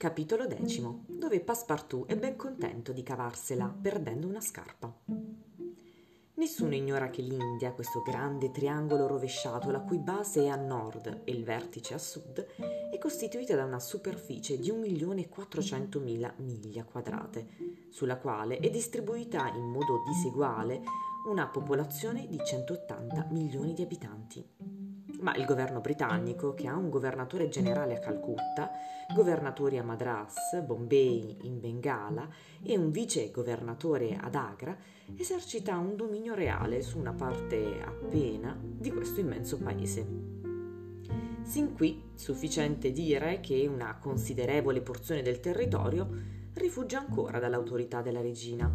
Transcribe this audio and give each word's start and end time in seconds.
Capitolo 0.00 0.46
decimo, 0.46 1.04
dove 1.08 1.40
Passepartout 1.40 2.08
è 2.08 2.16
ben 2.16 2.34
contento 2.34 2.90
di 2.90 3.02
cavarsela 3.02 3.66
perdendo 3.66 4.26
una 4.26 4.40
scarpa. 4.40 4.90
Nessuno 6.36 6.74
ignora 6.74 7.10
che 7.10 7.20
l'India, 7.20 7.72
questo 7.72 8.00
grande 8.00 8.50
triangolo 8.50 9.06
rovesciato, 9.06 9.70
la 9.70 9.80
cui 9.80 9.98
base 9.98 10.44
è 10.44 10.48
a 10.48 10.56
nord 10.56 11.20
e 11.24 11.32
il 11.32 11.44
vertice 11.44 11.92
a 11.92 11.98
sud, 11.98 12.46
è 12.90 12.96
costituita 12.96 13.54
da 13.54 13.66
una 13.66 13.78
superficie 13.78 14.58
di 14.58 14.70
1.400.000 14.70 16.32
miglia 16.36 16.82
quadrate, 16.84 17.48
sulla 17.90 18.16
quale 18.16 18.56
è 18.56 18.70
distribuita 18.70 19.48
in 19.48 19.68
modo 19.68 20.02
diseguale 20.06 20.80
una 21.26 21.46
popolazione 21.46 22.26
di 22.26 22.40
180 22.42 23.26
milioni 23.32 23.74
di 23.74 23.82
abitanti 23.82 24.69
ma 25.20 25.34
il 25.36 25.44
governo 25.44 25.80
britannico, 25.80 26.54
che 26.54 26.66
ha 26.66 26.76
un 26.76 26.90
governatore 26.90 27.48
generale 27.48 27.96
a 27.96 28.00
Calcutta, 28.00 28.70
governatori 29.14 29.78
a 29.78 29.82
Madras, 29.82 30.60
Bombay, 30.64 31.38
in 31.42 31.60
Bengala 31.60 32.28
e 32.62 32.76
un 32.76 32.90
vice 32.90 33.30
governatore 33.30 34.16
ad 34.16 34.34
Agra, 34.34 34.76
esercita 35.16 35.76
un 35.76 35.96
dominio 35.96 36.34
reale 36.34 36.82
su 36.82 36.98
una 36.98 37.12
parte 37.12 37.80
appena 37.84 38.56
di 38.60 38.90
questo 38.90 39.20
immenso 39.20 39.58
paese. 39.58 40.06
Sin 41.42 41.74
qui 41.74 42.10
sufficiente 42.14 42.92
dire 42.92 43.40
che 43.40 43.66
una 43.66 43.96
considerevole 43.98 44.80
porzione 44.82 45.22
del 45.22 45.40
territorio 45.40 46.38
rifugge 46.54 46.96
ancora 46.96 47.38
dall'autorità 47.38 48.02
della 48.02 48.20
regina 48.20 48.70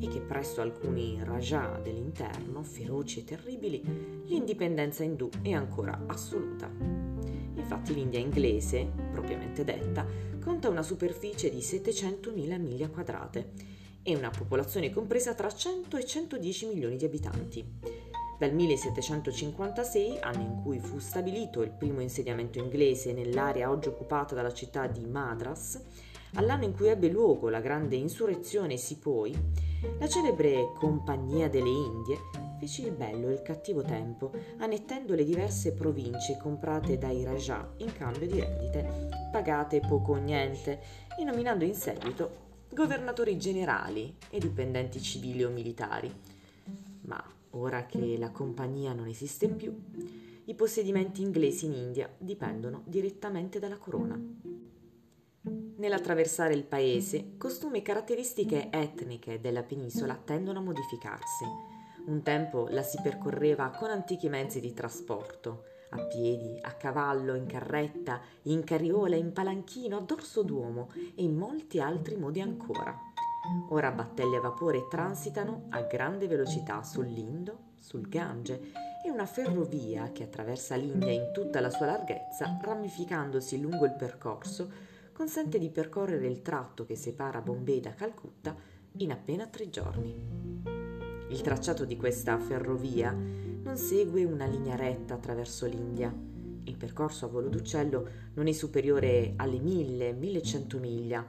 e 0.00 0.08
che 0.08 0.20
presso 0.20 0.60
alcuni 0.60 1.18
Raja 1.22 1.78
dell'interno, 1.82 2.62
feroci 2.62 3.20
e 3.20 3.24
terribili, 3.24 3.82
l'indipendenza 4.26 5.02
indù 5.02 5.28
è 5.42 5.52
ancora 5.52 6.04
assoluta. 6.06 6.70
Infatti 7.56 7.94
l'India 7.94 8.18
inglese, 8.20 8.90
propriamente 9.12 9.64
detta, 9.64 10.06
conta 10.42 10.68
una 10.68 10.82
superficie 10.82 11.50
di 11.50 11.58
700.000 11.58 12.60
miglia 12.60 12.88
quadrate 12.88 13.52
e 14.02 14.14
una 14.14 14.30
popolazione 14.30 14.90
compresa 14.90 15.34
tra 15.34 15.50
100 15.50 15.96
e 15.96 16.04
110 16.04 16.66
milioni 16.66 16.96
di 16.96 17.04
abitanti. 17.06 17.64
Dal 18.38 18.52
1756, 18.52 20.18
anno 20.20 20.42
in 20.42 20.62
cui 20.62 20.78
fu 20.80 20.98
stabilito 20.98 21.62
il 21.62 21.70
primo 21.70 22.00
insediamento 22.00 22.58
inglese 22.58 23.12
nell'area 23.12 23.70
oggi 23.70 23.88
occupata 23.88 24.34
dalla 24.34 24.52
città 24.52 24.86
di 24.86 25.06
Madras, 25.06 25.80
all'anno 26.34 26.64
in 26.64 26.74
cui 26.74 26.88
ebbe 26.88 27.08
luogo 27.08 27.48
la 27.48 27.60
grande 27.60 27.96
insurrezione 27.96 28.76
Sipoi, 28.76 29.36
la 29.98 30.08
celebre 30.08 30.72
Compagnia 30.74 31.48
delle 31.48 31.68
Indie 31.68 32.18
fece 32.58 32.82
il 32.82 32.92
bello 32.92 33.28
e 33.28 33.32
il 33.34 33.42
cattivo 33.42 33.82
tempo, 33.82 34.32
annettendo 34.58 35.14
le 35.14 35.24
diverse 35.24 35.72
province 35.72 36.38
comprate 36.40 36.96
dai 36.96 37.24
Raja 37.24 37.74
in 37.78 37.92
cambio 37.92 38.26
di 38.26 38.40
rendite 38.40 39.08
pagate 39.30 39.80
poco 39.80 40.12
o 40.12 40.16
niente 40.16 40.80
e 41.18 41.24
nominando 41.24 41.64
in 41.64 41.74
seguito 41.74 42.42
governatori 42.70 43.36
generali 43.38 44.16
e 44.30 44.38
dipendenti 44.38 45.00
civili 45.00 45.44
o 45.44 45.50
militari. 45.50 46.12
Ma 47.02 47.22
ora 47.50 47.84
che 47.86 48.16
la 48.18 48.30
compagnia 48.30 48.92
non 48.92 49.06
esiste 49.06 49.48
più, 49.48 49.72
i 50.46 50.54
possedimenti 50.54 51.22
inglesi 51.22 51.66
in 51.66 51.74
India 51.74 52.12
dipendono 52.18 52.82
direttamente 52.86 53.58
dalla 53.58 53.78
corona. 53.78 54.18
Nell'attraversare 55.76 56.54
il 56.54 56.62
paese, 56.62 57.36
costumi 57.36 57.78
e 57.78 57.82
caratteristiche 57.82 58.68
etniche 58.70 59.40
della 59.40 59.64
penisola 59.64 60.14
tendono 60.14 60.60
a 60.60 60.62
modificarsi. 60.62 61.44
Un 62.06 62.22
tempo 62.22 62.68
la 62.70 62.82
si 62.82 63.00
percorreva 63.02 63.70
con 63.70 63.90
antichi 63.90 64.28
mezzi 64.28 64.60
di 64.60 64.72
trasporto, 64.72 65.64
a 65.90 65.98
piedi, 66.02 66.58
a 66.60 66.72
cavallo, 66.74 67.34
in 67.34 67.46
carretta, 67.46 68.20
in 68.42 68.62
carriola, 68.62 69.16
in 69.16 69.32
palanchino, 69.32 69.96
a 69.96 70.00
dorso 70.00 70.42
d'uomo 70.42 70.90
e 70.94 71.22
in 71.22 71.34
molti 71.34 71.80
altri 71.80 72.16
modi 72.16 72.40
ancora. 72.40 72.96
Ora 73.70 73.90
battelli 73.90 74.36
a 74.36 74.40
vapore 74.40 74.86
transitano 74.88 75.66
a 75.70 75.82
grande 75.82 76.28
velocità 76.28 76.84
sull'Indo, 76.84 77.72
sul 77.80 78.08
Gange 78.08 78.70
e 79.04 79.10
una 79.10 79.26
ferrovia 79.26 80.12
che 80.12 80.22
attraversa 80.22 80.76
l'India 80.76 81.10
in 81.10 81.30
tutta 81.32 81.60
la 81.60 81.68
sua 81.68 81.86
larghezza, 81.86 82.58
ramificandosi 82.62 83.60
lungo 83.60 83.84
il 83.84 83.94
percorso, 83.94 84.92
consente 85.14 85.58
di 85.58 85.70
percorrere 85.70 86.26
il 86.26 86.42
tratto 86.42 86.84
che 86.84 86.96
separa 86.96 87.40
Bombay 87.40 87.78
da 87.78 87.94
Calcutta 87.94 88.54
in 88.98 89.12
appena 89.12 89.46
tre 89.46 89.70
giorni. 89.70 90.62
Il 91.28 91.40
tracciato 91.40 91.84
di 91.84 91.96
questa 91.96 92.36
ferrovia 92.38 93.12
non 93.12 93.76
segue 93.76 94.24
una 94.24 94.46
linea 94.46 94.74
retta 94.74 95.14
attraverso 95.14 95.66
l'India. 95.66 96.12
Il 96.64 96.76
percorso 96.76 97.26
a 97.26 97.28
volo 97.28 97.48
d'uccello 97.48 98.08
non 98.34 98.48
è 98.48 98.52
superiore 98.52 99.34
alle 99.36 99.58
1000-1100 99.58 100.80
miglia 100.80 101.26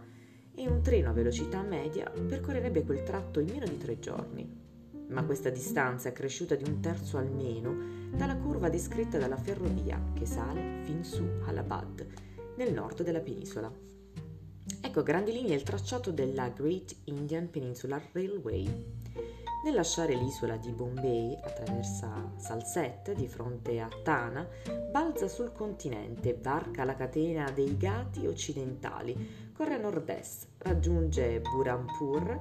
e 0.56 0.68
un 0.68 0.82
treno 0.82 1.10
a 1.10 1.14
velocità 1.14 1.62
media 1.62 2.10
percorrerebbe 2.10 2.84
quel 2.84 3.04
tratto 3.04 3.40
in 3.40 3.50
meno 3.52 3.68
di 3.68 3.78
tre 3.78 4.00
giorni. 4.00 4.64
Ma 5.10 5.24
questa 5.24 5.52
distanza 5.52 6.10
è 6.10 6.12
cresciuta 6.12 6.56
di 6.56 6.68
un 6.68 6.80
terzo 6.80 7.18
almeno 7.18 8.10
dalla 8.16 8.38
curva 8.38 8.70
descritta 8.70 9.20
dalla 9.20 9.38
ferrovia 9.38 10.02
che 10.14 10.26
sale 10.26 10.82
fin 10.84 11.04
su 11.04 11.24
Allahabad, 11.46 12.25
nel 12.56 12.74
nord 12.74 13.04
della 13.04 13.20
penisola. 13.20 13.72
Ecco 14.82 15.00
a 15.00 15.04
grandi 15.04 15.32
linee 15.32 15.56
il 15.56 15.64
tracciato 15.64 16.12
della 16.12 16.50
Great 16.50 16.96
Indian 17.06 17.50
Peninsular 17.50 18.10
Railway. 18.12 18.94
Nel 19.64 19.74
lasciare 19.74 20.14
l'isola 20.14 20.58
di 20.58 20.72
Bombay, 20.72 21.36
attraversa 21.42 22.34
Salsette 22.38 23.16
di 23.16 23.28
fronte 23.28 23.80
a 23.80 23.90
Tana, 24.04 24.48
balza 24.92 25.28
sul 25.28 25.52
continente, 25.52 26.38
varca 26.40 26.84
la 26.84 26.94
catena 26.94 27.50
dei 27.50 27.76
Ghati 27.76 28.28
occidentali, 28.28 29.52
corre 29.54 29.74
a 29.74 29.78
nord-est, 29.78 30.50
raggiunge 30.60 31.42
Burhanpur, 31.42 32.40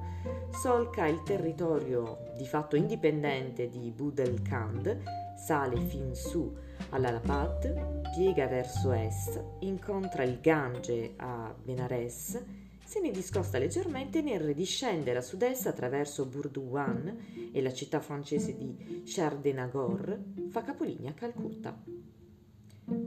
solca 0.51 1.07
il 1.07 1.23
territorio 1.23 2.31
di 2.37 2.45
fatto 2.45 2.75
indipendente 2.75 3.69
di 3.69 3.89
Budelkhand, 3.89 5.01
sale 5.35 5.79
fin 5.81 6.13
su 6.13 6.55
all'Alapad, 6.89 8.11
piega 8.15 8.47
verso 8.47 8.91
est, 8.91 9.43
incontra 9.59 10.23
il 10.23 10.39
Gange 10.39 11.13
a 11.17 11.53
Benares, 11.61 12.43
se 12.85 12.99
ne 13.01 13.11
discosta 13.11 13.57
leggermente 13.57 14.19
e 14.19 14.21
ne 14.21 14.37
ridiscende 14.37 15.15
a 15.15 15.21
sud-est 15.21 15.65
attraverso 15.65 16.25
Burdwan 16.25 17.51
e 17.51 17.61
la 17.61 17.73
città 17.73 17.99
francese 17.99 18.55
di 18.55 19.03
Chardenagor, 19.03 20.19
fa 20.49 20.61
capolinea 20.61 21.09
a 21.09 21.13
Calcutta. 21.13 21.75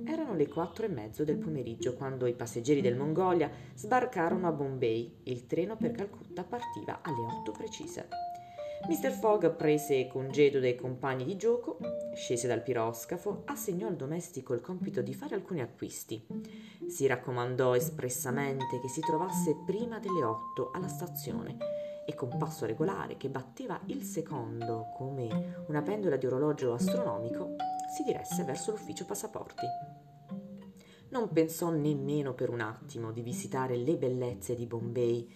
Erano 0.05 0.35
le 0.35 0.49
quattro 0.49 0.85
e 0.85 0.89
mezzo 0.89 1.23
del 1.23 1.39
pomeriggio 1.39 1.95
quando 1.95 2.27
i 2.27 2.35
passeggeri 2.35 2.81
del 2.81 2.97
Mongolia 2.97 3.49
sbarcarono 3.75 4.49
a 4.49 4.53
Bombay. 4.53 5.21
Il 5.25 5.47
treno 5.47 5.77
per 5.77 5.93
Calcutta 5.93 6.43
partiva 6.43 7.01
alle 7.03 7.23
otto 7.23 7.53
precise. 7.53 8.28
Mr. 8.87 9.11
Fogg 9.11 9.47
prese 9.51 10.07
congedo 10.07 10.61
dai 10.61 10.77
compagni 10.77 11.25
di 11.25 11.37
gioco, 11.37 11.79
scese 12.15 12.47
dal 12.47 12.63
piroscafo, 12.63 13.43
assegnò 13.47 13.89
al 13.89 13.97
domestico 13.97 14.55
il 14.55 14.61
compito 14.61 15.03
di 15.03 15.13
fare 15.13 15.35
alcuni 15.35 15.61
acquisti. 15.61 16.25
Si 16.87 17.07
raccomandò 17.07 17.75
espressamente 17.75 18.81
che 18.81 18.89
si 18.89 19.01
trovasse 19.01 19.57
prima 19.67 19.99
delle 19.99 20.23
otto 20.23 20.71
alla 20.73 20.89
stazione 20.89 21.57
e 22.07 22.15
con 22.15 22.39
passo 22.39 22.65
regolare 22.65 23.19
che 23.19 23.29
batteva 23.29 23.79
il 23.87 24.03
secondo 24.03 24.93
come 24.97 25.65
una 25.67 25.83
pendola 25.83 26.17
di 26.17 26.25
orologio 26.25 26.73
astronomico 26.73 27.57
si 27.95 28.03
diresse 28.03 28.45
verso 28.45 28.71
l'ufficio 28.71 29.05
passaporti. 29.05 29.67
Non 31.11 31.31
pensò 31.31 31.71
nemmeno 31.71 32.33
per 32.33 32.51
un 32.51 32.61
attimo 32.61 33.13
di 33.13 33.23
visitare 33.23 33.77
le 33.77 33.97
bellezze 33.97 34.55
di 34.55 34.67
Bombay 34.67 35.29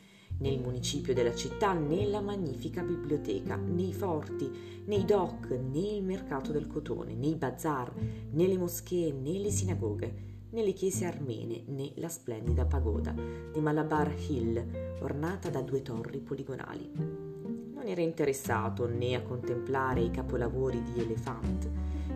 né 0.43 0.49
il 0.49 0.61
municipio 0.61 1.15
della 1.15 1.35
città, 1.35 1.73
né 1.73 2.05
la 2.05 2.21
magnifica 2.21 2.83
biblioteca, 2.83 3.55
né 3.55 3.83
i 3.83 3.93
forti, 3.93 4.51
né 4.87 4.97
i 4.97 5.05
dock, 5.05 5.51
né 5.51 5.79
il 5.79 6.03
mercato 6.03 6.51
del 6.51 6.67
cotone, 6.67 7.15
né 7.15 7.29
i 7.29 7.37
bazar, 7.37 7.93
né 7.97 8.47
le 8.49 8.59
moschee, 8.59 9.12
né 9.12 9.39
le 9.39 9.53
sinagoghe, 9.53 10.12
né 10.50 10.65
le 10.65 10.73
chiese 10.73 11.05
armene, 11.05 11.62
né 11.69 11.93
la 11.94 12.09
splendida 12.09 12.67
pagoda 12.67 13.15
di 13.53 13.61
Malabar 13.61 14.12
Hill, 14.12 14.99
ornata 15.00 15.49
da 15.49 15.62
due 15.62 15.81
torri 15.81 16.19
poligonali. 16.19 16.91
Non 16.93 17.87
era 17.87 18.00
interessato 18.00 18.88
né 18.88 19.15
a 19.15 19.23
contemplare 19.23 20.00
i 20.00 20.11
capolavori 20.11 20.83
di 20.83 21.00
Elephant, 21.00 21.71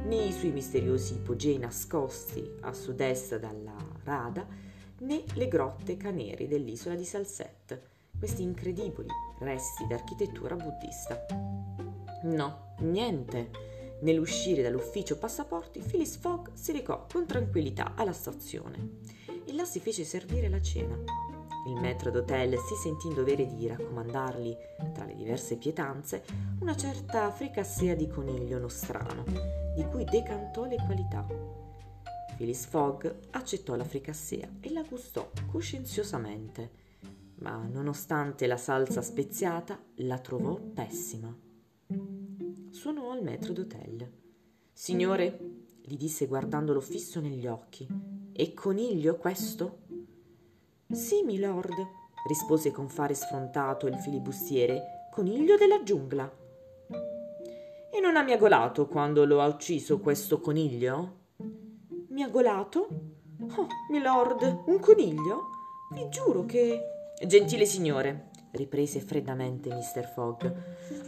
né 0.05 0.27
i 0.27 0.33
suoi 0.33 0.51
misteriosi 0.51 1.15
ipogei 1.15 1.59
nascosti 1.59 2.45
a 2.63 2.73
sud-est 2.73 3.39
dalla 3.39 3.77
Rada, 4.03 4.47
né 4.99 5.23
le 5.35 5.47
grotte 5.47 5.97
caneri 5.97 6.49
dell'isola 6.49 6.97
di 6.97 7.05
Salsette 7.05 7.95
questi 8.19 8.43
incredibili 8.43 9.09
resti 9.39 9.87
d'architettura 9.87 10.57
buddista. 10.57 11.27
No, 12.23 12.75
niente. 12.79 13.75
Nell'uscire 14.01 14.63
dall'ufficio 14.63 15.19
passaporti, 15.19 15.81
Phyllis 15.81 16.17
Fogg 16.17 16.51
si 16.53 16.73
recò 16.73 17.07
con 17.11 17.27
tranquillità 17.27 17.95
alla 17.95 18.13
stazione 18.13 18.99
e 19.45 19.53
là 19.55 19.65
si 19.65 19.81
fece 19.81 20.05
servire 20.05 20.49
la 20.49 20.61
cena. 20.61 20.97
Il 21.67 21.81
maître 21.81 22.11
d'hotel 22.11 22.57
si 22.59 22.75
sentì 22.75 23.09
in 23.09 23.15
dovere 23.15 23.47
di 23.47 23.67
raccomandargli, 23.67 24.57
tra 24.93 25.05
le 25.05 25.17
diverse 25.17 25.57
pietanze, 25.57 26.25
una 26.61 26.77
certa 26.77 27.31
fricassea 27.31 27.95
di 27.95 28.07
coniglio 28.07 28.59
nostrano, 28.59 29.25
di 29.75 29.85
cui 29.87 30.05
decantò 30.05 30.65
le 30.65 30.77
qualità. 30.77 31.27
Phyllis 32.37 32.67
Fogg 32.67 33.11
accettò 33.31 33.75
la 33.75 33.85
fricassea 33.85 34.49
e 34.61 34.73
la 34.73 34.83
gustò 34.83 35.29
coscienziosamente, 35.51 36.85
ma 37.39 37.67
nonostante 37.67 38.47
la 38.47 38.57
salsa 38.57 39.03
speziata 39.03 39.79
la 39.97 40.19
trovò 40.19 40.57
pessima. 40.57 41.35
Suonò 42.71 43.11
al 43.11 43.23
maître 43.23 43.53
d'hotel. 43.53 44.11
Signore, 44.73 45.39
gli 45.83 45.97
disse 45.97 46.27
guardandolo 46.27 46.81
fisso 46.81 47.21
negli 47.21 47.47
occhi, 47.47 47.87
è 48.33 48.53
coniglio 48.53 49.17
questo? 49.17 49.79
Sì, 50.91 51.23
milord, 51.23 51.75
rispose 52.27 52.71
con 52.71 52.89
fare 52.89 53.15
sfrontato 53.15 53.87
il 53.87 53.97
filibustiere, 53.97 55.09
coniglio 55.11 55.57
della 55.57 55.83
giungla. 55.83 56.31
E 57.93 58.01
non 58.01 58.17
ha 58.17 58.23
miagolato 58.23 58.87
quando 58.87 59.25
lo 59.25 59.41
ha 59.41 59.47
ucciso 59.47 60.01
questo 60.01 60.41
coniglio? 60.41 61.25
Miagolato? 62.09 62.89
Oh, 63.57 63.67
milord, 63.91 64.65
un 64.67 64.79
coniglio? 64.81 65.45
Vi 65.93 66.09
giuro 66.09 66.45
che. 66.45 66.96
Gentile 67.25 67.65
signore, 67.65 68.29
riprese 68.51 69.01
freddamente 69.01 69.71
Mr. 69.71 70.05
Fogg. 70.05 70.53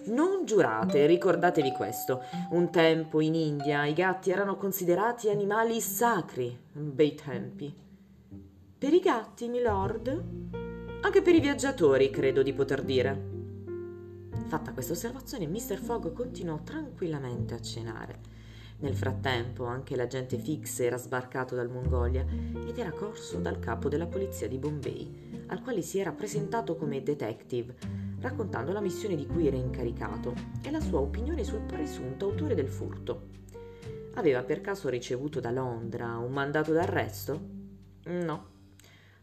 Non 0.06 0.46
giurate, 0.46 1.04
ricordatevi 1.04 1.70
questo. 1.72 2.22
Un 2.52 2.70
tempo 2.70 3.20
in 3.20 3.34
India 3.34 3.84
i 3.84 3.92
gatti 3.92 4.30
erano 4.30 4.56
considerati 4.56 5.28
animali 5.28 5.82
sacri, 5.82 6.58
bei 6.72 7.14
tempi. 7.14 7.74
Per 8.78 8.92
i 8.92 9.00
gatti, 9.00 9.48
milord? 9.48 10.24
Anche 11.02 11.20
per 11.20 11.34
i 11.34 11.40
viaggiatori, 11.40 12.08
credo 12.08 12.42
di 12.42 12.54
poter 12.54 12.82
dire. 12.82 13.36
Fatta 14.46 14.72
questa 14.72 14.94
osservazione, 14.94 15.46
Mr. 15.46 15.78
Fogg 15.78 16.14
continuò 16.14 16.60
tranquillamente 16.64 17.52
a 17.52 17.60
cenare. 17.60 18.36
Nel 18.80 18.96
frattempo 18.96 19.66
anche 19.66 19.94
l'agente 19.94 20.38
Fix 20.38 20.78
era 20.80 20.96
sbarcato 20.96 21.54
dal 21.54 21.68
Mongolia 21.68 22.24
ed 22.66 22.78
era 22.78 22.92
corso 22.92 23.38
dal 23.38 23.58
capo 23.58 23.88
della 23.88 24.06
polizia 24.06 24.46
di 24.46 24.56
Bombay, 24.56 25.27
al 25.48 25.62
quale 25.62 25.82
si 25.82 25.98
era 25.98 26.12
presentato 26.12 26.76
come 26.76 27.02
detective, 27.02 27.76
raccontando 28.20 28.72
la 28.72 28.80
missione 28.80 29.16
di 29.16 29.26
cui 29.26 29.46
era 29.46 29.56
incaricato 29.56 30.34
e 30.62 30.70
la 30.70 30.80
sua 30.80 31.00
opinione 31.00 31.44
sul 31.44 31.60
presunto 31.60 32.26
autore 32.26 32.54
del 32.54 32.68
furto. 32.68 33.28
Aveva 34.14 34.42
per 34.42 34.60
caso 34.60 34.88
ricevuto 34.88 35.40
da 35.40 35.50
Londra 35.50 36.16
un 36.18 36.32
mandato 36.32 36.72
d'arresto? 36.72 37.40
No, 38.06 38.46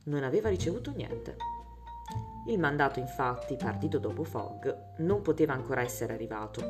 non 0.04 0.24
aveva 0.24 0.50
ricevuto 0.50 0.92
niente. 0.92 1.36
Il 2.48 2.60
mandato, 2.60 3.00
infatti, 3.00 3.56
partito 3.56 3.98
dopo 3.98 4.24
Fogg, 4.24 4.74
non 5.00 5.22
poteva 5.22 5.54
ancora 5.54 5.81
essere 5.81 6.13
arrivato. 6.13 6.62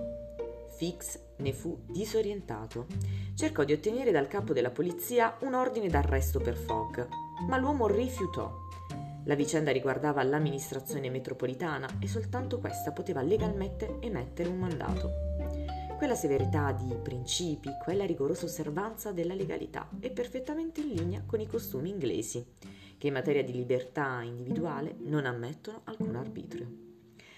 Fix 0.78 1.20
ne 1.38 1.54
fu 1.54 1.84
disorientato. 1.88 2.88
Cercò 3.36 3.64
di 3.64 3.74
ottenere 3.74 4.12
dal 4.12 4.28
capo 4.28 4.54
della 4.54 4.72
polizia 4.72 5.38
un 5.42 5.54
ordine 5.54 5.88
d'arresto 5.88 6.40
per 6.40 6.56
Fogg, 6.56 7.06
ma 7.48 7.58
l'uomo 7.58 7.88
rifiutò. 7.88 8.65
La 9.28 9.34
vicenda 9.34 9.72
riguardava 9.72 10.22
l'amministrazione 10.22 11.10
metropolitana 11.10 11.98
e 12.00 12.08
soltanto 12.08 12.60
questa 12.60 12.92
poteva 12.92 13.24
legalmente 13.24 13.98
emettere 14.00 14.50
un 14.50 14.60
mandato. 14.60 15.10
Quella 15.98 16.14
severità 16.14 16.72
di 16.72 16.96
principi, 17.02 17.70
quella 17.84 18.06
rigorosa 18.06 18.46
osservanza 18.46 19.12
della 19.12 19.34
legalità 19.34 19.90
è 20.00 20.12
perfettamente 20.12 20.82
in 20.82 20.90
linea 20.90 21.24
con 21.26 21.40
i 21.40 21.48
costumi 21.48 21.90
inglesi, 21.90 22.46
che 23.00 23.08
in 23.08 23.14
materia 23.14 23.44
di 23.44 23.54
libertà 23.54 24.22
individuale 24.22 24.96
non 25.00 25.26
ammettono 25.26 25.82
alcun 25.86 26.16
arbitrio. 26.16 26.68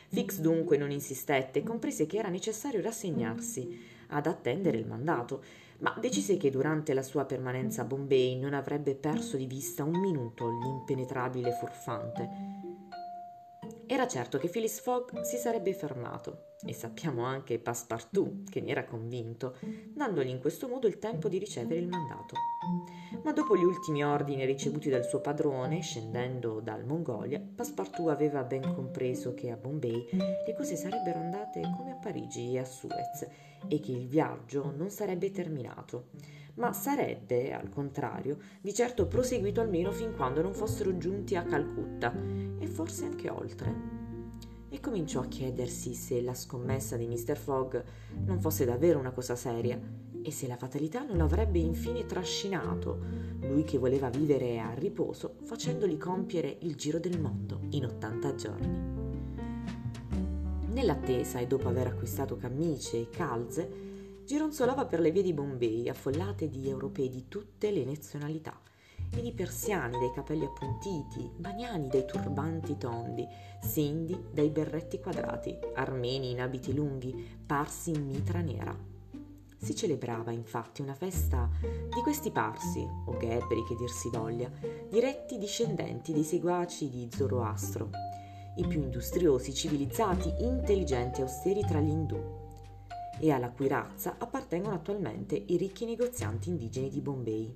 Fix 0.09 0.39
dunque 0.39 0.75
non 0.75 0.91
insistette 0.91 1.59
e 1.59 1.63
comprese 1.63 2.05
che 2.05 2.17
era 2.17 2.29
necessario 2.29 2.81
rassegnarsi 2.81 3.95
ad 4.07 4.25
attendere 4.25 4.77
il 4.77 4.87
mandato, 4.87 5.41
ma 5.79 5.95
decise 5.99 6.37
che 6.37 6.49
durante 6.49 6.93
la 6.93 7.03
sua 7.03 7.25
permanenza 7.25 7.83
a 7.83 7.85
Bombay 7.85 8.37
non 8.39 8.53
avrebbe 8.53 8.95
perso 8.95 9.37
di 9.37 9.45
vista 9.45 9.83
un 9.83 9.99
minuto 9.99 10.49
l'impenetrabile 10.49 11.51
furfante. 11.51 12.66
Era 13.89 14.05
certo 14.05 14.37
che 14.37 14.49
Phyllis 14.49 14.81
Fogg 14.81 15.21
si 15.21 15.37
sarebbe 15.37 15.73
fermato, 15.73 16.55
e 16.65 16.73
sappiamo 16.73 17.23
anche 17.23 17.57
Passepartout 17.57 18.49
che 18.49 18.59
ne 18.59 18.71
era 18.71 18.83
convinto, 18.83 19.55
dandogli 19.93 20.27
in 20.27 20.41
questo 20.41 20.67
modo 20.67 20.87
il 20.87 20.99
tempo 20.99 21.29
di 21.29 21.37
ricevere 21.37 21.79
il 21.79 21.87
mandato. 21.87 22.35
Ma 23.23 23.31
dopo 23.31 23.55
gli 23.55 23.63
ultimi 23.63 24.03
ordini 24.03 24.43
ricevuti 24.43 24.89
dal 24.89 25.05
suo 25.05 25.21
padrone, 25.21 25.81
scendendo 25.81 26.59
dal 26.59 26.83
Mongolia, 26.83 27.39
Passepartout 27.39 28.09
aveva 28.09 28.43
ben 28.43 28.73
compreso 28.73 29.33
che 29.33 29.51
a 29.51 29.55
Bombay 29.55 30.09
le 30.11 30.53
cose 30.53 30.75
sarebbero 30.75 31.19
andate 31.19 31.61
come 31.77 31.91
a 31.91 31.95
Parigi 31.95 32.55
e 32.55 32.59
a 32.59 32.65
Suez 32.65 33.25
e 33.69 33.79
che 33.79 33.91
il 33.93 34.07
viaggio 34.07 34.73
non 34.75 34.89
sarebbe 34.89 35.31
terminato, 35.31 36.09
ma 36.57 36.73
sarebbe, 36.73 37.53
al 37.53 37.69
contrario, 37.69 38.37
di 38.61 38.73
certo 38.73 39.07
proseguito 39.07 39.61
almeno 39.61 39.91
fin 39.91 40.13
quando 40.15 40.41
non 40.41 40.53
fossero 40.53 40.97
giunti 40.97 41.35
a 41.35 41.43
Calcutta 41.43 42.13
e 42.59 42.67
forse 42.67 43.05
anche 43.05 43.29
oltre 43.29 43.97
e 44.69 44.79
cominciò 44.79 45.21
a 45.21 45.27
chiedersi 45.27 45.93
se 45.93 46.21
la 46.21 46.33
scommessa 46.33 46.97
di 46.97 47.07
Mr. 47.07 47.37
Fogg 47.37 47.83
non 48.25 48.39
fosse 48.39 48.65
davvero 48.65 48.99
una 48.99 49.11
cosa 49.11 49.35
seria 49.35 49.79
e 50.21 50.31
se 50.31 50.47
la 50.47 50.57
fatalità 50.57 51.03
non 51.03 51.17
l'avrebbe 51.17 51.59
infine 51.59 52.05
trascinato, 52.05 52.99
lui 53.41 53.63
che 53.63 53.77
voleva 53.77 54.09
vivere 54.09 54.59
a 54.59 54.73
riposo, 54.73 55.35
facendogli 55.43 55.97
compiere 55.97 56.57
il 56.61 56.75
giro 56.75 56.99
del 56.99 57.19
mondo 57.19 57.61
in 57.69 57.85
80 57.85 58.35
giorni. 58.35 58.95
Nell'attesa 60.73 61.39
e 61.39 61.47
dopo 61.47 61.69
aver 61.69 61.87
acquistato 61.87 62.35
camicie 62.35 62.99
e 62.99 63.09
calze, 63.09 63.86
gironzolava 64.27 64.85
per 64.85 64.99
le 64.99 65.09
vie 65.09 65.23
di 65.23 65.31
Bombay 65.31 65.87
affollate 65.87 66.49
di 66.49 66.67
europei 66.67 67.07
di 67.09 67.29
tutte 67.29 67.71
le 67.71 67.85
nazionalità 67.85 68.59
e 69.09 69.21
di 69.21 69.31
persiani 69.31 69.97
dai 69.97 70.11
capelli 70.13 70.43
appuntiti, 70.43 71.31
bagnani 71.33 71.87
dai 71.87 72.05
turbanti 72.05 72.77
tondi, 72.77 73.25
sindi 73.61 74.21
dai 74.33 74.49
berretti 74.49 74.99
quadrati, 74.99 75.57
armeni 75.75 76.31
in 76.31 76.41
abiti 76.41 76.73
lunghi, 76.73 77.25
parsi 77.45 77.91
in 77.91 78.05
mitra 78.05 78.41
nera. 78.41 78.77
Si 79.59 79.73
celebrava 79.73 80.31
infatti 80.31 80.81
una 80.81 80.93
festa 80.93 81.49
di 81.61 82.01
questi 82.03 82.29
parsi, 82.29 82.85
o 83.05 83.15
ghebri 83.15 83.63
che 83.63 83.75
dir 83.75 83.89
si 83.89 84.09
voglia, 84.09 84.51
diretti 84.89 85.37
discendenti 85.37 86.11
dei 86.11 86.25
seguaci 86.25 86.89
di 86.89 87.07
Zoroastro, 87.09 87.91
i 88.57 88.67
più 88.67 88.81
industriosi, 88.81 89.53
civilizzati, 89.53 90.33
intelligenti 90.39 91.21
e 91.21 91.23
austeri 91.23 91.61
tra 91.61 91.79
gli 91.79 91.91
indù, 91.91 92.45
e 93.19 93.31
alla 93.31 93.49
cui 93.51 93.67
razza 93.67 94.15
appartengono 94.17 94.75
attualmente 94.75 95.35
i 95.35 95.57
ricchi 95.57 95.85
negozianti 95.85 96.49
indigeni 96.49 96.89
di 96.89 97.01
Bombay. 97.01 97.55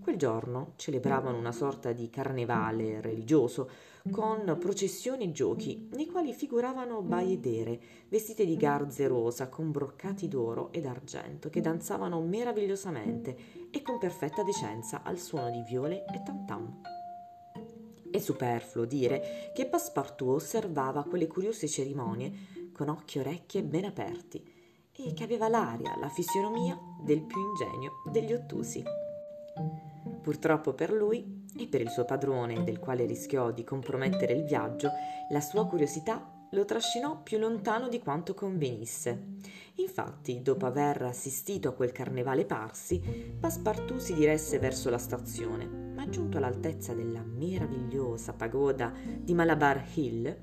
Quel 0.00 0.16
giorno 0.16 0.72
celebravano 0.76 1.36
una 1.36 1.52
sorta 1.52 1.92
di 1.92 2.10
carnevale 2.10 3.00
religioso 3.00 3.68
con 4.10 4.56
processioni 4.58 5.24
e 5.24 5.32
giochi, 5.32 5.88
nei 5.92 6.06
quali 6.06 6.32
figuravano 6.32 7.02
baiedere, 7.02 7.78
vestite 8.08 8.44
di 8.44 8.56
garze 8.56 9.06
rosa 9.06 9.48
con 9.48 9.70
broccati 9.70 10.26
d'oro 10.26 10.72
ed 10.72 10.86
argento, 10.86 11.50
che 11.50 11.60
danzavano 11.60 12.20
meravigliosamente 12.22 13.36
e 13.70 13.82
con 13.82 13.98
perfetta 13.98 14.42
decenza 14.42 15.02
al 15.02 15.18
suono 15.18 15.50
di 15.50 15.62
viole 15.68 16.04
e 16.06 16.22
tam 16.24 16.46
tam. 16.46 16.80
È 18.10 18.18
superfluo 18.18 18.86
dire 18.86 19.52
che 19.54 19.66
Passepartout 19.66 20.36
osservava 20.36 21.04
quelle 21.04 21.26
curiose 21.26 21.68
cerimonie 21.68 22.32
con 22.78 22.88
occhi 22.88 23.18
e 23.18 23.22
orecchie 23.22 23.64
ben 23.64 23.86
aperti 23.86 24.40
e 24.92 25.12
che 25.12 25.24
aveva 25.24 25.48
l'aria, 25.48 25.96
la 25.98 26.08
fisionomia 26.08 26.78
del 27.00 27.22
più 27.22 27.40
ingegno 27.40 28.02
degli 28.08 28.32
ottusi. 28.32 28.84
Purtroppo 30.22 30.74
per 30.74 30.92
lui 30.92 31.46
e 31.58 31.66
per 31.66 31.80
il 31.80 31.90
suo 31.90 32.04
padrone, 32.04 32.62
del 32.62 32.78
quale 32.78 33.04
rischiò 33.04 33.50
di 33.50 33.64
compromettere 33.64 34.32
il 34.32 34.44
viaggio, 34.44 34.90
la 35.30 35.40
sua 35.40 35.66
curiosità 35.66 36.46
lo 36.52 36.64
trascinò 36.64 37.20
più 37.20 37.38
lontano 37.38 37.88
di 37.88 37.98
quanto 37.98 38.34
convenisse. 38.34 39.34
Infatti, 39.76 40.40
dopo 40.40 40.66
aver 40.66 41.02
assistito 41.02 41.68
a 41.68 41.72
quel 41.72 41.90
carnevale 41.90 42.44
parsi, 42.44 43.00
Passepartout 43.40 44.00
si 44.00 44.14
diresse 44.14 44.60
verso 44.60 44.88
la 44.88 44.98
stazione, 44.98 45.87
ma 46.08 46.14
giunto 46.14 46.38
all'altezza 46.38 46.94
della 46.94 47.22
meravigliosa 47.22 48.32
pagoda 48.32 48.92
di 49.20 49.34
Malabar 49.34 49.84
Hill, 49.94 50.36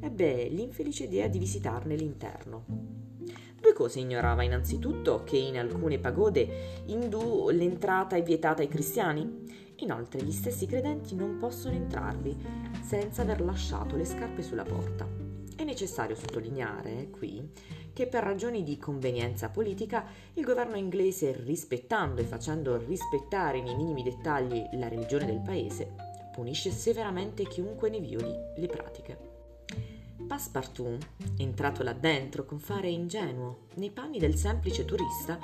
ebbe 0.00 0.48
l'infelice 0.48 1.04
idea 1.04 1.28
di 1.28 1.38
visitarne 1.38 1.94
l'interno. 1.94 2.64
Due 3.60 3.72
cose 3.72 4.00
ignorava 4.00 4.42
innanzitutto 4.42 5.22
che 5.24 5.36
in 5.36 5.56
alcune 5.56 5.98
pagode 5.98 6.82
indù 6.86 7.48
l'entrata 7.50 8.16
è 8.16 8.22
vietata 8.22 8.62
ai 8.62 8.68
cristiani 8.68 9.70
Inoltre 9.76 10.22
gli 10.22 10.30
stessi 10.30 10.66
credenti 10.66 11.16
non 11.16 11.38
possono 11.38 11.74
entrarvi 11.74 12.36
senza 12.84 13.22
aver 13.22 13.40
lasciato 13.40 13.96
le 13.96 14.04
scarpe 14.04 14.40
sulla 14.40 14.62
porta. 14.62 15.21
È 15.62 15.64
necessario 15.64 16.16
sottolineare 16.16 17.08
qui 17.08 17.48
che 17.92 18.08
per 18.08 18.24
ragioni 18.24 18.64
di 18.64 18.78
convenienza 18.78 19.48
politica 19.48 20.04
il 20.32 20.44
governo 20.44 20.74
inglese, 20.74 21.40
rispettando 21.40 22.20
e 22.20 22.24
facendo 22.24 22.76
rispettare 22.78 23.62
nei 23.62 23.76
minimi 23.76 24.02
dettagli 24.02 24.60
la 24.72 24.88
religione 24.88 25.24
del 25.24 25.38
paese, 25.40 25.94
punisce 26.32 26.72
severamente 26.72 27.44
chiunque 27.44 27.90
ne 27.90 28.00
violi 28.00 28.36
le 28.56 28.66
pratiche. 28.66 29.18
Passepartout, 30.26 31.06
entrato 31.36 31.84
là 31.84 31.92
dentro 31.92 32.44
con 32.44 32.58
fare 32.58 32.88
ingenuo, 32.88 33.66
nei 33.74 33.92
panni 33.92 34.18
del 34.18 34.34
semplice 34.34 34.84
turista, 34.84 35.38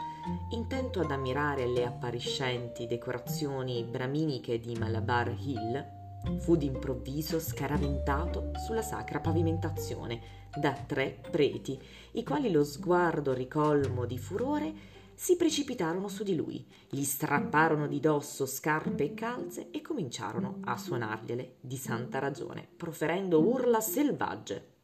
intento 0.51 0.99
ad 0.99 1.13
ammirare 1.13 1.65
le 1.69 1.87
appariscenti 1.87 2.89
decorazioni 2.89 3.85
braminiche 3.85 4.59
di 4.59 4.75
Malabar 4.75 5.29
Hill, 5.29 5.98
fu 6.39 6.57
d'improvviso 6.57 7.41
scaraventato 7.41 8.53
sulla 8.65 8.83
sacra 8.83 9.21
pavimentazione 9.21 10.47
da 10.57 10.73
tre 10.73 11.21
preti, 11.31 11.79
i 12.13 12.25
quali 12.25 12.51
lo 12.51 12.65
sguardo 12.65 13.33
ricolmo 13.33 14.05
di 14.05 14.19
furore 14.19 14.97
si 15.15 15.37
precipitarono 15.37 16.07
su 16.07 16.23
di 16.23 16.37
lui, 16.37 16.65
gli 16.89 17.03
strapparono 17.03 17.89
di 17.89 17.99
dosso 17.99 18.47
scarpe 18.47 19.03
e 19.05 19.15
calze 19.15 19.71
e 19.71 19.83
cominciarono 19.83 20.61
a 20.65 20.77
suonargliele 20.77 21.57
di 21.61 21.77
santa 21.77 22.21
ragione, 22.21 22.69
proferendo 22.77 23.41
urla 23.41 23.81
selvagge. 23.81 24.77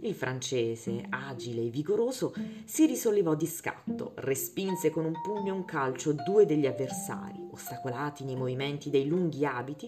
Il 0.00 0.14
francese, 0.14 1.04
agile 1.10 1.66
e 1.66 1.68
vigoroso, 1.68 2.32
si 2.64 2.86
risollevò 2.86 3.34
di 3.34 3.46
scatto, 3.46 4.12
respinse 4.16 4.90
con 4.90 5.04
un 5.04 5.20
pugno 5.22 5.48
e 5.48 5.56
un 5.56 5.64
calcio 5.66 6.12
due 6.12 6.46
degli 6.46 6.66
avversari, 6.66 7.46
ostacolati 7.50 8.24
nei 8.24 8.36
movimenti 8.36 8.88
dei 8.88 9.06
lunghi 9.06 9.44
abiti, 9.44 9.86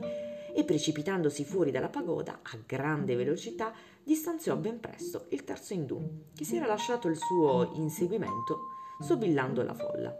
e 0.54 0.64
precipitandosi 0.64 1.45
fuori 1.45 1.71
dalla 1.71 1.88
pagoda 1.88 2.40
a 2.42 2.59
grande 2.66 3.16
velocità 3.16 3.73
distanziò 4.02 4.57
ben 4.57 4.80
presto 4.80 5.26
il 5.30 5.45
terzo 5.45 5.73
indù, 5.73 6.25
che 6.35 6.45
si 6.45 6.57
era 6.57 6.66
lasciato 6.66 7.09
il 7.09 7.16
suo 7.16 7.73
inseguimento 7.75 8.59
sobillando 9.00 9.62
la 9.62 9.75
folla. 9.75 10.14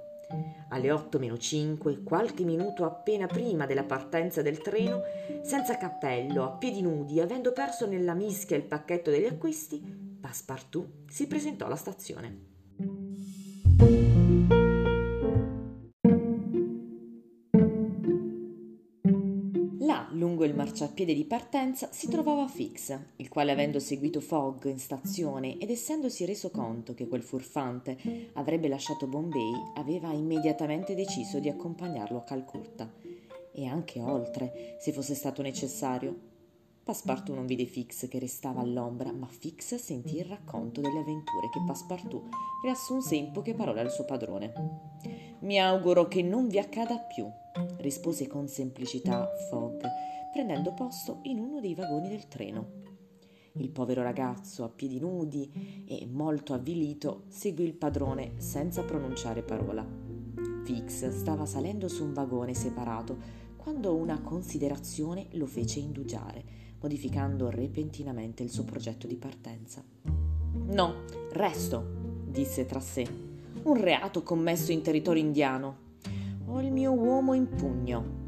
Alle 0.69 0.93
8 0.93 1.19
meno 1.19 1.37
5, 1.37 2.03
qualche 2.03 2.45
minuto 2.45 2.85
appena 2.85 3.27
prima 3.27 3.67
della 3.67 3.83
partenza 3.83 4.43
del 4.43 4.59
treno, 4.61 5.03
senza 5.43 5.77
cappello, 5.77 6.45
a 6.45 6.51
piedi 6.51 6.81
nudi, 6.81 7.21
avendo 7.21 7.53
perso 7.53 7.87
nella 7.87 8.15
mischia 8.15 8.57
il 8.57 8.63
pacchetto 8.63 9.11
degli 9.11 9.27
acquisti, 9.27 9.83
Passepartout 10.21 11.11
si 11.11 11.27
presentò 11.27 11.67
alla 11.67 11.77
stazione. 11.77 12.50
Lungo 20.41 20.55
il 20.55 20.67
marciapiede 20.67 21.13
di 21.13 21.27
partenza 21.27 21.91
si 21.93 22.09
trovava 22.09 22.49
Fix, 22.49 22.99
il 23.17 23.29
quale 23.29 23.53
avendo 23.53 23.79
seguito 23.79 24.23
Fogg 24.23 24.65
in 24.65 24.79
stazione 24.79 25.59
ed 25.59 25.69
essendosi 25.69 26.25
reso 26.25 26.51
conto 26.51 26.95
che 26.95 27.07
quel 27.09 27.23
furfante 27.23 28.31
avrebbe 28.33 28.67
lasciato 28.67 29.07
Bombay, 29.07 29.73
aveva 29.75 30.13
immediatamente 30.13 30.95
deciso 30.95 31.41
di 31.41 31.51
accompagnarlo 31.51 32.17
a 32.17 32.23
Calcutta 32.23 32.91
e 33.53 33.67
anche 33.67 34.01
oltre, 34.01 34.79
se 34.81 34.93
fosse 34.93 35.15
stato 35.15 35.43
necessario. 35.43 36.19
Passepartout 36.85 37.37
non 37.37 37.45
vide 37.45 37.67
Fix 37.67 38.09
che 38.09 38.19
restava 38.19 38.63
all'ombra, 38.63 39.13
ma 39.13 39.27
Fix 39.27 39.75
sentì 39.75 40.17
il 40.17 40.25
racconto 40.25 40.81
delle 40.81 41.01
avventure 41.01 41.51
che 41.53 41.63
Passepartout 41.67 42.29
riassunse 42.65 43.15
in 43.15 43.31
poche 43.31 43.53
parole 43.53 43.81
al 43.81 43.93
suo 43.93 44.07
padrone. 44.07 45.20
Mi 45.43 45.59
auguro 45.59 46.07
che 46.07 46.23
non 46.23 46.49
vi 46.49 46.59
accada 46.59 46.99
più, 46.99 47.27
rispose 47.79 48.27
con 48.27 48.47
semplicità 48.47 49.27
Fogg, 49.49 49.81
prendendo 50.31 50.75
posto 50.75 51.21
in 51.23 51.39
uno 51.39 51.61
dei 51.61 51.75
vagoni 51.75 52.11
del 52.11 52.29
treno. 52.29 52.79
Il 53.53 53.71
povero 53.71 54.03
ragazzo, 54.03 54.65
a 54.65 54.69
piedi 54.69 55.01
nudi 55.01 55.85
e 55.87 56.07
molto 56.07 56.53
avvilito, 56.53 57.23
seguì 57.29 57.65
il 57.65 57.73
padrone 57.73 58.35
senza 58.37 58.83
pronunciare 58.83 59.43
parola. 59.43 59.87
Fix 60.65 61.09
stava 61.09 61.47
salendo 61.47 61.89
su 61.89 62.05
un 62.05 62.13
vagone 62.13 62.53
separato 62.53 63.17
quando 63.57 63.95
una 63.95 64.21
considerazione 64.21 65.29
lo 65.33 65.47
fece 65.47 65.79
indugiare, 65.79 66.45
modificando 66.81 67.49
repentinamente 67.49 68.43
il 68.43 68.51
suo 68.51 68.65
progetto 68.65 69.07
di 69.07 69.17
partenza. 69.17 69.83
No, 70.53 71.05
resto, 71.33 71.83
disse 72.27 72.67
tra 72.67 72.81
sé 72.81 73.30
un 73.63 73.79
reato 73.79 74.23
commesso 74.23 74.73
in 74.73 74.83
territorio 74.83 75.23
indiano. 75.23 75.89
Ho 76.47 76.61
il 76.61 76.73
mio 76.73 76.93
uomo 76.93 77.35
in 77.35 77.49
pugno. 77.49 78.19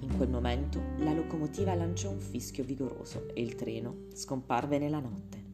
In 0.00 0.16
quel 0.16 0.28
momento 0.28 0.80
la 0.98 1.12
locomotiva 1.12 1.74
lanciò 1.74 2.10
un 2.10 2.20
fischio 2.20 2.64
vigoroso 2.64 3.28
e 3.32 3.42
il 3.42 3.54
treno 3.54 4.06
scomparve 4.12 4.78
nella 4.78 4.98
notte. 4.98 5.45